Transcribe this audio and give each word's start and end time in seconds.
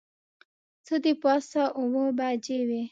څه 0.85 0.95
د 1.03 1.05
پاسه 1.23 1.63
اوه 1.81 2.03
بجې 2.17 2.59
وې. 2.67 2.79